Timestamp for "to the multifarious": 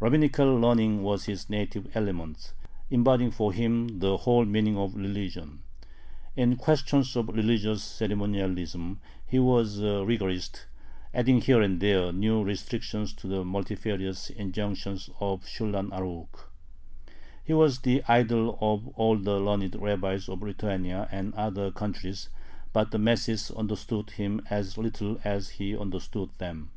13.12-14.28